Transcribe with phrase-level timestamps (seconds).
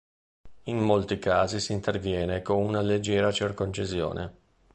[0.63, 4.33] In molti casi si interviene con una leggera circoncisione.